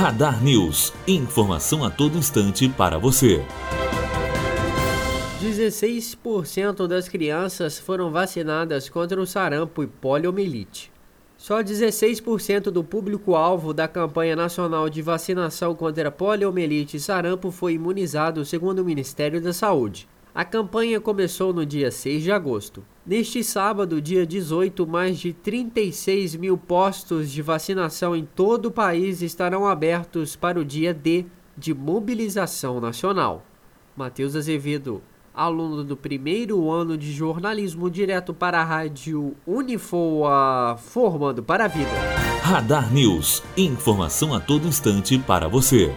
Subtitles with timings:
[0.00, 0.94] Radar News.
[1.06, 3.44] Informação a todo instante para você.
[5.42, 10.90] 16% das crianças foram vacinadas contra o sarampo e poliomielite.
[11.36, 18.42] Só 16% do público-alvo da campanha nacional de vacinação contra poliomielite e sarampo foi imunizado,
[18.42, 20.08] segundo o Ministério da Saúde.
[20.34, 22.84] A campanha começou no dia 6 de agosto.
[23.04, 29.22] Neste sábado, dia 18, mais de 36 mil postos de vacinação em todo o país
[29.22, 33.44] estarão abertos para o dia D de mobilização nacional.
[33.96, 35.02] Matheus Azevedo,
[35.34, 41.90] aluno do primeiro ano de jornalismo direto para a rádio Unifoa, formando para a vida.
[42.42, 45.92] Radar News, informação a todo instante para você.